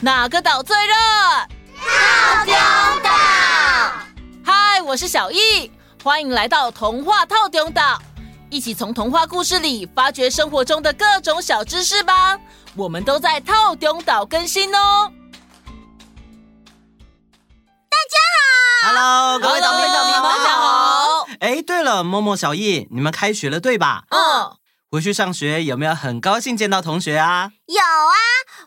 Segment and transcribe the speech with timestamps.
[0.00, 0.94] 哪个岛最热？
[1.76, 2.54] 套丁
[3.02, 3.10] 岛。
[4.44, 5.68] 嗨，我是小易，
[6.04, 8.00] 欢迎来到童话套丁岛，
[8.48, 12.38] 一起从童话故事里发掘生活中的各种小知识吧。
[12.76, 15.12] 我们都在套丁岛更新哦。
[17.90, 21.26] 大家好，Hello，各位岛民岛民，大家好。
[21.40, 24.04] 哎，对了，默默、小易，你们开学了对吧？
[24.10, 24.56] 嗯。
[24.90, 27.52] 回去上学有没有很高兴见到同学啊？
[27.66, 28.14] 有啊，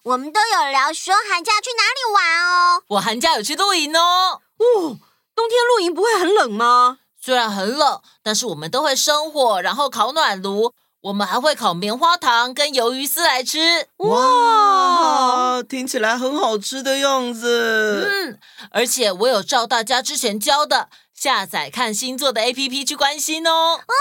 [0.03, 2.83] 我们都有聊说寒假去哪里玩哦。
[2.89, 4.41] 我寒假有去露营哦。
[4.57, 4.99] 哦，
[5.33, 6.99] 冬天露营不会很冷吗？
[7.19, 10.75] 虽然很冷，但是我们都会生火，然后烤暖炉。
[11.01, 13.87] 我们还会烤棉花糖跟鱿鱼丝来吃。
[13.97, 18.07] 哇，听起来很好吃的样子。
[18.07, 20.89] 嗯，而且我有照大家之前教的。
[21.13, 23.51] 下载看星座的 APP 去关心哦。
[23.51, 23.93] 哦，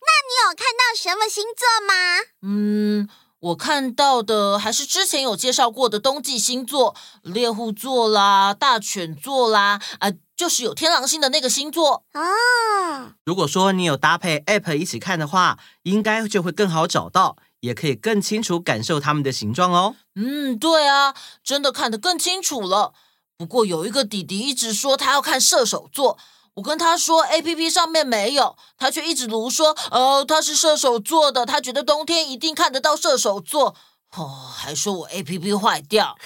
[0.00, 1.94] 那你有看到什么星座吗？
[2.42, 3.08] 嗯，
[3.40, 12.04] 我看到的还是之前有介绍过的冬季星座，猎户座啦、大犬座啦，啊，就是有天狼星的那个星座。
[12.12, 19.94] 哦，如果说你有搭配 App 一起看的话，应该就会更好找到，也可以更清楚感受它们的形状哦。
[20.16, 22.94] 嗯，对啊，真的看得更清楚了。
[23.36, 26.18] 不过有一个弟弟一直说他要看射手座。
[26.54, 33.74] 我跟他说，APP 上面没有，他却一直卢说，哦，他是射手座的，他觉得冬天一定看得到射手座，
[34.16, 36.16] 哦，还说我 APP 坏掉。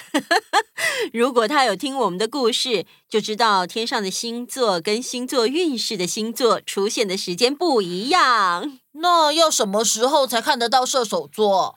[1.11, 8.79] 如果他有听我们的故事，就知道天上的星座跟星座运势的星座出现的时间不一样。
[8.91, 11.75] 那要什么时候才看得到射手座？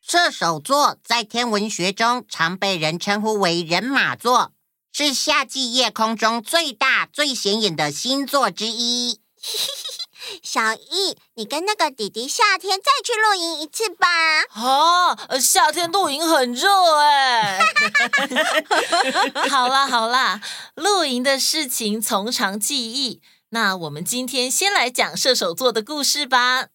[0.00, 4.51] 射手座在天文学中常被人称呼为人马座。
[4.92, 9.20] 是夏季夜空中最大、最显眼的星座之一。
[10.42, 14.06] 小易，你跟那个弟弟夏天再去露营一次吧。
[14.52, 16.68] 啊，夏天露营很热
[16.98, 17.58] 哎。
[19.48, 20.42] 好啦好啦，
[20.76, 23.22] 露营的事情从长计议。
[23.48, 26.66] 那我们今天先来讲射手座的故事吧。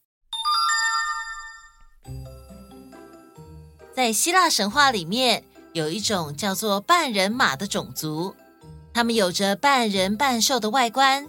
[3.95, 5.43] 在希腊神话里面。
[5.77, 8.35] 有一种叫做半人马的种族，
[8.93, 11.27] 他们有着半人半兽的外观，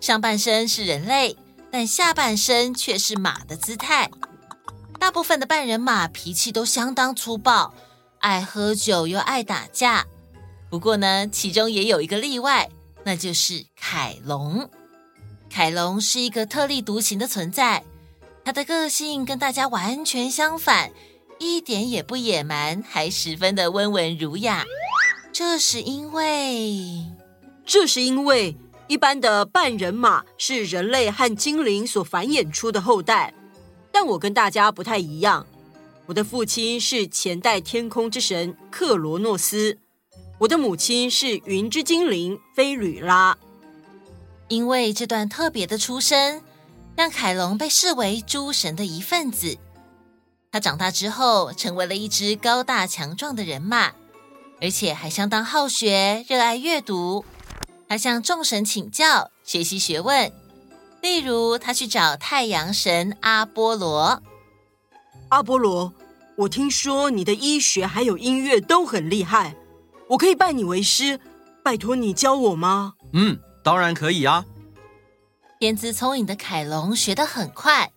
[0.00, 1.36] 上半身是人类，
[1.70, 4.10] 但下半身却是马的姿态。
[4.98, 7.74] 大部分的半人马脾气都相当粗暴，
[8.20, 10.06] 爱喝酒又爱打架。
[10.70, 12.70] 不过呢，其中也有一个例外，
[13.04, 14.70] 那就是凯龙。
[15.50, 17.84] 凯龙是一个特立独行的存在，
[18.42, 20.90] 他的个性跟大家完全相反。
[21.42, 24.64] 一点也不野蛮，还十分的温文儒雅。
[25.32, 27.06] 这是因为，
[27.64, 33.32] 这是因为一般的半人马是人类和精灵所繁衍出的后代，
[33.90, 35.46] 但我跟大家不太一样。
[36.06, 39.78] 我的父亲是前代天空之神克罗诺斯，
[40.38, 43.38] 我的母亲是云之精灵菲吕拉。
[44.48, 46.42] 因为这段特别的出身，
[46.94, 49.56] 让凯龙被视为诸神的一份子。
[50.52, 53.92] 他长大之后，成为了一只高大强壮的人马，
[54.60, 57.24] 而且还相当好学，热爱阅读。
[57.88, 60.30] 他向众神请教，学习学问。
[61.00, 64.22] 例如，他去找太阳神阿波罗。
[65.30, 65.94] 阿波罗，
[66.36, 69.56] 我听说你的医学还有音乐都很厉害，
[70.10, 71.18] 我可以拜你为师，
[71.64, 72.92] 拜托你教我吗？
[73.14, 74.44] 嗯，当然可以啊。
[75.58, 77.90] 天资聪颖的凯龙学得很快。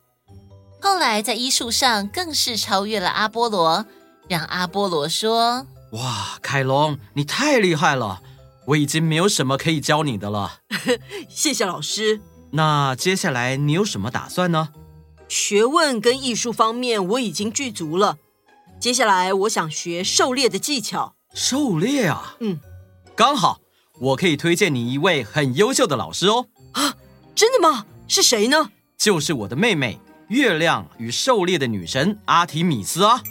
[0.85, 3.88] 后来在医术上更是超越了阿波罗，
[4.29, 8.22] 让阿波罗说：“哇，凯龙，你太厉害了！
[8.68, 10.59] 我已经没有什么可以教你的了。
[11.28, 12.22] ”谢谢老师。
[12.51, 14.69] 那接下来你有什么打算呢？
[15.28, 18.19] 学问跟艺术方面我已经具足了，
[18.79, 21.16] 接下来我想学狩猎的技巧。
[21.34, 22.35] 狩猎啊？
[22.41, 22.59] 嗯，
[23.16, 23.59] 刚好
[24.02, 26.46] 我可以推荐你一位很优秀的老师哦。
[26.73, 26.94] 啊，
[27.34, 27.88] 真的吗？
[28.07, 28.69] 是谁呢？
[28.96, 30.00] 就是我的妹妹。
[30.30, 33.22] 月亮与狩猎的女神阿提米斯啊！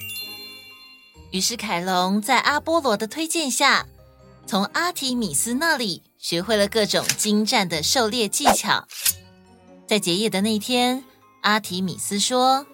[1.33, 3.87] 于是凯龙在阿波罗的推荐下，
[4.47, 8.87] 从阿提米斯那里学会了各种精湛的狩猎技巧。
[9.89, 11.03] 在结业的那天，
[11.41, 12.67] 阿提米斯说：“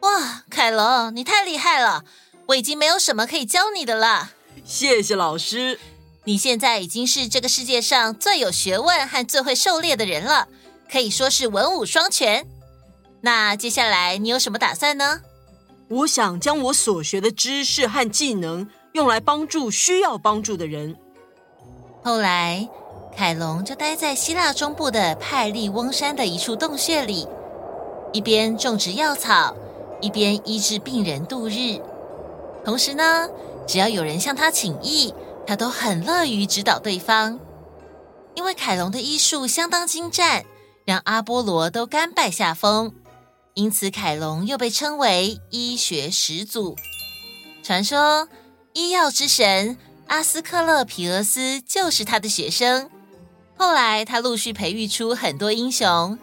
[0.00, 2.04] 哇，凯龙，你太厉害了！
[2.46, 4.30] 我已经没有什么可以教你的了。
[4.64, 5.78] 谢谢老师，
[6.24, 10.48] 你现在已经是这个世界上最有学问和最会狩猎的人了，
[10.90, 12.46] 可以说是文武双全。”
[13.22, 15.20] 那接下来你有什么打算呢？
[15.88, 20.96] 我想将我所学的知识和技能用来帮助需要帮助的人。
[22.02, 22.68] 后来，
[23.16, 27.26] 凯龙就待在希腊中部的派利翁山的一处洞穴里，
[28.12, 29.54] 一边种植药草，
[30.00, 31.80] 一边医治病人度日。
[32.64, 33.28] 同时呢，
[33.66, 35.12] 只要有人向他请益，
[35.46, 37.38] 他都很乐于指导对方。
[38.34, 40.44] 因为凯龙的医术相当精湛，
[40.84, 42.94] 让阿波罗都甘拜下风，
[43.54, 46.76] 因此凯龙又被称为医学始祖。
[47.62, 48.28] 传说
[48.72, 49.76] 医药之神
[50.06, 52.90] 阿斯克勒皮俄斯就是他的学生。
[53.56, 56.18] 后来他陆续培育出很多英雄，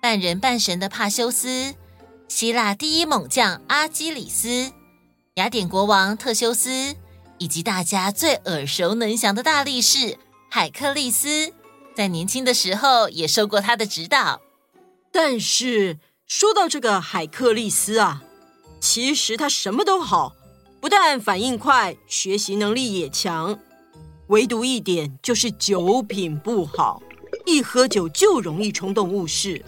[0.00, 1.74] 半人半神的帕修斯，
[2.28, 4.70] 希腊第一猛将阿基里斯，
[5.34, 6.94] 雅典国王特修斯，
[7.38, 10.18] 以及大家最耳熟能详的大力士。
[10.50, 11.52] 海克力斯
[11.96, 14.40] 在年轻的时候也受过他的指导，
[15.10, 15.98] 但是
[16.28, 18.22] 说到这个海克利斯啊，
[18.80, 20.36] 其实他什么都好，
[20.78, 23.58] 不但反应快，学习能力也强，
[24.26, 27.02] 唯独一点就是酒品不好，
[27.46, 29.64] 一喝酒就容易冲动误事。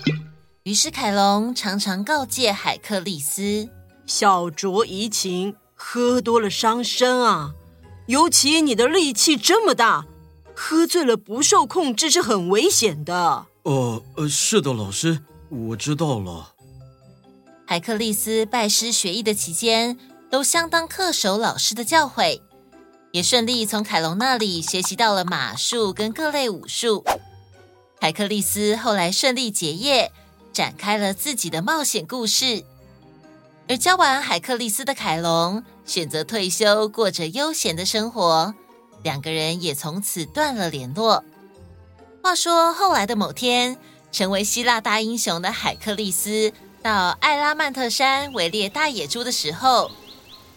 [0.65, 3.71] 于是凯龙常常告诫海克利斯：
[4.05, 7.55] 小酌怡情，喝多了伤身啊，
[8.07, 10.05] 尤其你的力气这么大。
[10.55, 13.47] 喝醉了不受控制是很危险的。
[13.63, 16.55] 哦呃，是的，老师，我知道了。
[17.67, 19.99] 海克利斯拜师学艺的期间，
[20.31, 22.41] 都相当恪守老师的教诲，
[23.13, 27.05] 也顺利从凯龙那里学习到了马术跟各类武术。
[28.01, 30.11] 海克利斯后来顺利结业，
[30.53, 32.65] 展开了自己的冒险故事。
[33.69, 38.55] 而教完海克利斯的凯龙，选择退休，过着悠闲的生活。
[39.03, 41.25] 两个人也从此断了联络。
[42.23, 43.79] 话说后来的某天，
[44.13, 46.53] 成为希腊大英雄的海克力斯
[46.83, 49.91] 到艾拉曼特山围猎大野猪的时候，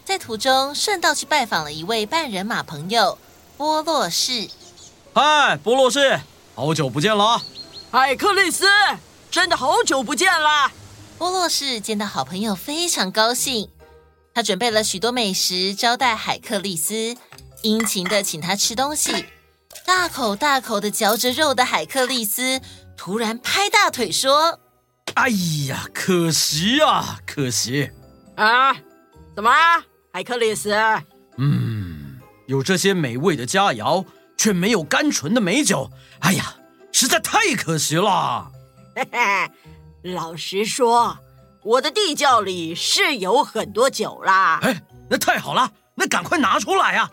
[0.04, 3.18] 在途中顺道去拜访了一位半人马朋友
[3.56, 4.48] 波洛士。
[5.14, 6.20] 嗨，波洛士，
[6.54, 7.40] 好久不见了！
[7.90, 8.66] 海克力斯，
[9.30, 10.72] 真的好久不见了！
[11.16, 13.70] 波洛士见到好朋友非常高兴，
[14.34, 17.16] 他准备了许多美食招待海克力斯。
[17.62, 19.24] 殷勤的请他吃东西，
[19.86, 22.60] 大口大口的嚼着肉的海克力斯
[22.96, 24.60] 突然拍大腿说
[25.14, 25.28] ：“哎
[25.68, 27.90] 呀，可惜啊，可惜
[28.36, 28.74] 啊！
[29.34, 30.74] 怎么啊，海克力斯？
[31.36, 34.04] 嗯，有这些美味的佳肴，
[34.36, 36.56] 却没有甘醇的美酒，哎呀，
[36.92, 38.50] 实在太可惜了。
[38.96, 41.18] 嘿嘿，老实说，
[41.62, 44.60] 我的地窖里是有很多酒啦。
[44.62, 47.10] 哎，那太好了，那赶快拿出来呀！”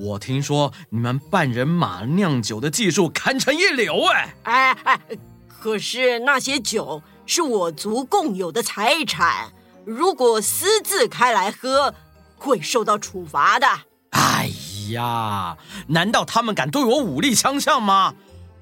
[0.00, 4.34] 我听说你们半人马酿酒的技术堪称一流哎！
[4.44, 5.00] 哎哎，
[5.46, 9.52] 可是那些酒是我族共有的财产，
[9.84, 11.94] 如果私自开来喝，
[12.36, 13.66] 会受到处罚的。
[14.12, 14.48] 哎
[14.92, 15.58] 呀，
[15.88, 18.14] 难道他们敢对我武力相向吗？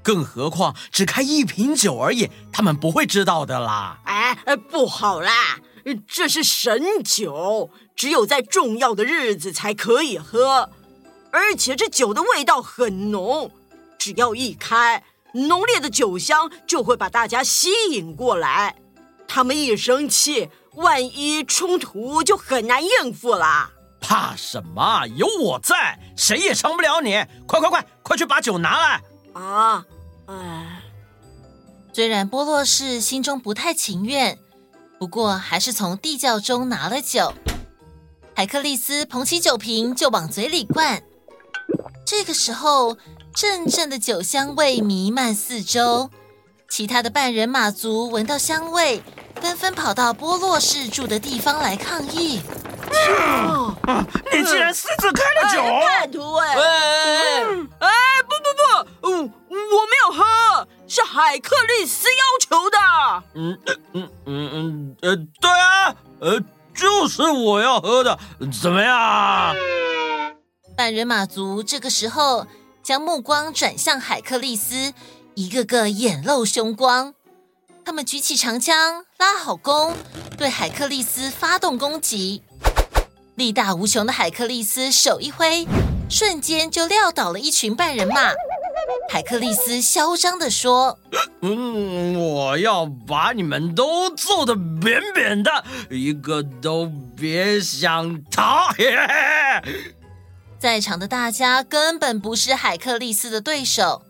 [0.02, 4.00] 更何况只开一瓶酒而已，他们不会知道的啦。
[4.04, 4.36] 哎，
[4.68, 5.60] 不好啦，
[6.08, 10.70] 这是神酒，只有在重要的日子才可以喝。
[11.38, 13.50] 而且这酒的味道很浓，
[13.96, 18.74] 只要一开，浓烈的酒香就会把大家吸引过来。
[19.28, 23.70] 他们一生气，万一冲突就很难应付啦。
[24.00, 25.06] 怕什么？
[25.16, 27.24] 有我在，谁也伤不了你。
[27.46, 29.02] 快快快，快去把酒拿来！
[29.34, 29.84] 啊，
[30.26, 30.82] 哎。
[31.92, 34.38] 虽然波洛士心中不太情愿，
[34.98, 37.32] 不过还是从地窖中拿了酒。
[38.34, 41.02] 海克利斯捧起酒瓶就往嘴里灌。
[42.10, 42.96] 这个时候，
[43.34, 46.08] 阵阵的酒香味弥漫四周，
[46.66, 49.02] 其他的半人马族闻到香味，
[49.42, 52.40] 纷纷跑到波洛士住的地方来抗议。
[54.32, 55.62] 你竟然私自开了酒！
[55.86, 56.54] 叛徒哎！
[56.54, 57.44] 哎，
[57.80, 57.90] 哎，
[58.26, 62.78] 不不不，我我没有喝，是海克力斯要求的。
[63.34, 63.58] 嗯
[63.92, 66.40] 嗯嗯嗯呃，对啊，呃，
[66.74, 68.18] 就是我要喝的，
[68.62, 69.54] 怎么样？
[70.78, 72.46] 半人马族这个时候
[72.84, 74.94] 将目光转向海克利斯，
[75.34, 77.14] 一个个眼露凶光。
[77.84, 79.92] 他们举起长枪，拉好弓，
[80.36, 82.44] 对海克利斯发动攻击。
[83.34, 85.66] 力大无穷的海克利斯手一挥，
[86.08, 88.32] 瞬间就撂倒了一群半人马。
[89.10, 90.96] 海克利斯嚣张地说
[91.42, 99.94] ：“嗯，我要把你们都揍得扁扁的，一个都别想逃！”嘿嘿嘿
[100.58, 104.02] 在场的大家根本不是海克力斯的对手，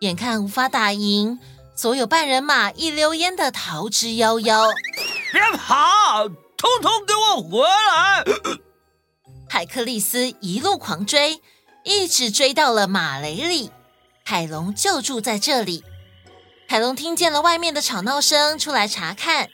[0.00, 1.38] 眼看无法打赢，
[1.74, 4.70] 所有半人马一溜烟的逃之夭夭。
[5.32, 8.24] 别跑，通通给我回来！
[9.48, 11.40] 海克力斯一路狂追，
[11.84, 13.72] 一直追到了马雷里。
[14.22, 15.82] 海龙就住在这里。
[16.68, 19.48] 海龙听见了外面的吵闹声，出来查看。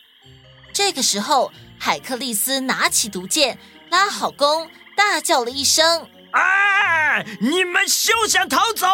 [0.73, 4.68] 这个时候，海克力斯拿起毒箭，拉好弓。
[4.97, 8.87] 大叫了一声：“哎，你们休想逃走！”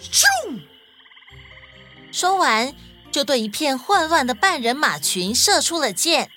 [0.00, 0.26] 咻！
[2.10, 2.74] 说完，
[3.10, 6.30] 就对一片混乱的半人马群射出了箭。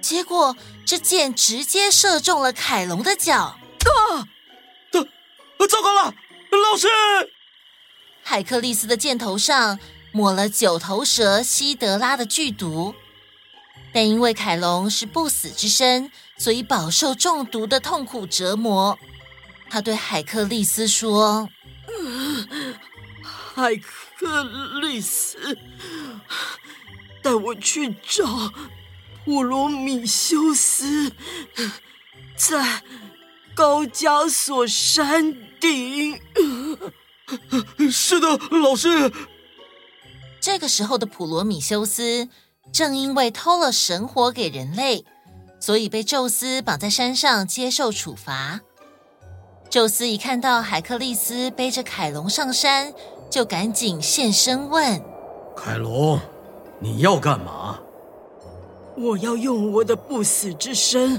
[0.00, 3.36] 结果，这箭直接射中了凯龙的脚。
[3.38, 4.16] 啊！
[4.16, 4.28] 啊！
[5.68, 6.12] 糟糕了，
[6.50, 6.88] 老师！
[8.24, 9.78] 海克利斯的箭头上
[10.10, 12.94] 抹了九头蛇希德拉的剧毒。
[13.94, 18.98] 但因为凯龙是不死之身，所以饱受中毒的痛苦折磨。
[19.72, 21.48] 他对海克利斯说
[23.24, 23.74] ：“海
[24.18, 24.44] 克
[24.82, 25.56] 利斯，
[27.22, 28.52] 带我去找
[29.24, 31.10] 普罗米修斯，
[32.36, 32.82] 在
[33.54, 36.20] 高加索山顶。”
[37.90, 39.10] 是的，老师。
[40.38, 42.28] 这个时候的普罗米修斯。
[42.74, 45.06] 正因为偷了神火给人类，
[45.60, 48.60] 所以被宙斯绑在山上接受处罚。
[49.72, 52.92] 宙斯一看到海克利斯背着凯龙上山，
[53.30, 55.00] 就赶紧现身问
[55.56, 56.20] ：“凯龙，
[56.78, 57.80] 你要干嘛
[58.98, 61.18] ？”“我要用我的不死之身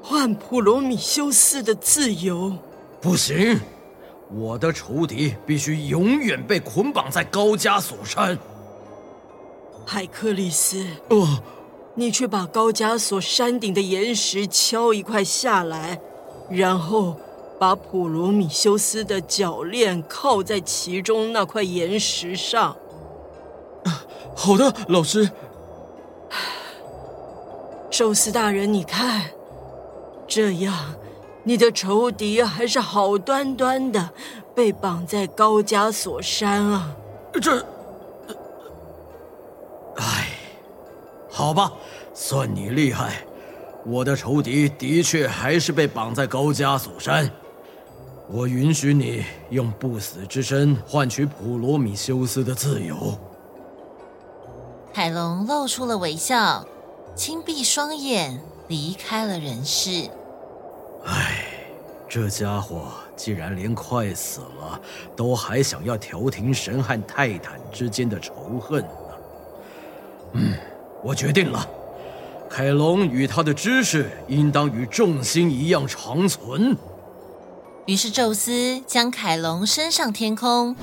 [0.00, 2.56] 换普罗米修斯的自由。
[3.02, 3.58] ”“不行，
[4.32, 8.38] 我的仇敌必须永远被捆绑在高加索山。”
[9.84, 11.42] 海克利斯，哦，
[11.96, 16.00] 你去把高加索山顶的岩石敲一块下来，
[16.48, 17.16] 然后
[17.60, 22.74] 把普罗米修斯的脚链靠在其中那块岩石上。
[24.34, 25.30] 好的，老师。
[27.90, 29.26] 宙斯大人，你看，
[30.26, 30.74] 这样
[31.42, 34.08] 你的仇敌还是好端端的
[34.54, 36.96] 被绑在高加索山啊。
[37.42, 37.58] 这。
[39.96, 40.28] 哎
[41.28, 41.70] 好吧，
[42.14, 43.22] 算你厉害。
[43.84, 47.30] 我的仇敌的确还是被绑在高加索山。
[48.32, 53.18] 我允许你用不死之身换取普罗米修斯的自由。
[54.94, 56.64] 凯龙露出了微笑，
[57.16, 60.08] 轻闭双眼，离开了人世。
[61.04, 61.44] 唉，
[62.08, 64.80] 这家伙既然连快死了
[65.16, 68.88] 都还想要调停神和泰坦之间的仇恨呢？
[70.34, 70.54] 嗯。
[71.02, 71.66] 我决定了，
[72.48, 76.76] 凯龙与他的知识应当与众星一样长存。
[77.90, 80.76] 于是宙斯将凯龙升上天空，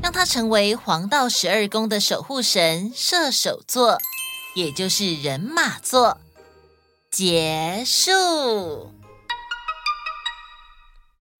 [0.00, 3.98] 让他成为黄道十二宫的守护神射手座，
[4.54, 6.20] 也就是人马座。
[7.10, 8.92] 结束。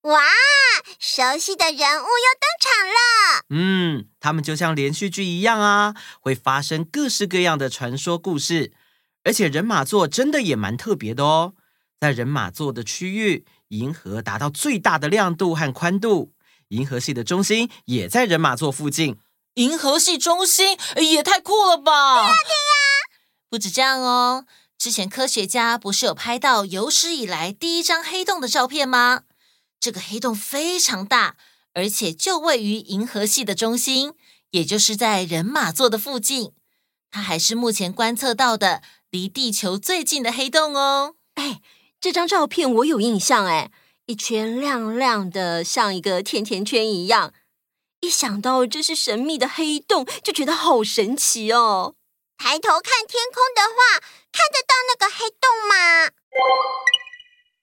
[0.03, 0.21] 哇，
[0.99, 3.45] 熟悉的人物又登场了。
[3.51, 8.73] 嗯，他们就像连续剧一样啊，会发生各式各样的传说故事。
[9.23, 11.55] 而且人马座真的也蛮特别的哦，
[12.01, 16.33] 在人马座的区域，银河达到最大的亮度和宽度，
[16.69, 19.19] 银河系的中心也在人马座附近。
[19.55, 22.23] 银河系中心也太酷了吧！
[22.23, 23.15] 对呀，对呀。
[23.49, 24.47] 不止这样哦，
[24.77, 29.23] 之前科学家不是有拍到有史以来第一张黑洞的照片吗？
[29.79, 31.37] 这个黑洞非常大，
[31.73, 34.15] 而且就位于银河系的中心，
[34.51, 36.53] 也就是在人马座的附近。
[37.11, 41.15] 它还是目前观测到的离地球最近的黑洞哦。
[41.35, 41.61] 哎，
[42.05, 43.71] 这张照片我有印象，哎，
[44.05, 47.33] 一圈亮亮的，像一个甜甜圈一样。
[48.01, 51.95] 一想到这是神秘的黑洞，就觉得好神奇哦。
[52.37, 56.11] 抬头看天空的话，看得到那个黑洞吗？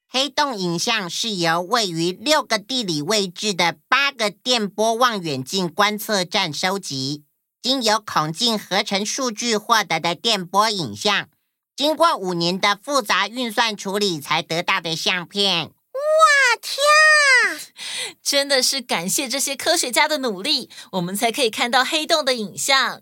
[0.10, 7.25] 黑洞影像是由位于六个地理位置的八个电波望远镜观测站收集，
[7.62, 11.29] 经由孔径合成数据获得的电波影像，
[11.75, 15.66] 经过五年的复杂运算处理才得到的相片。
[15.66, 16.78] 哇天
[17.48, 18.16] 啊！
[18.22, 23.01] 真的是感谢这些科学家的努力，我们才可以看到黑洞的影像。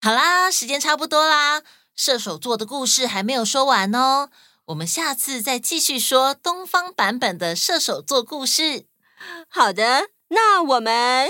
[0.00, 1.62] 好啦，时间差不多啦，
[1.96, 4.30] 射手座的故事还没有说完哦。
[4.66, 8.84] 我们下次再继续说东方版本的射手座故事。
[9.48, 11.28] 好的，那我们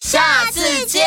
[0.00, 1.06] 下次见，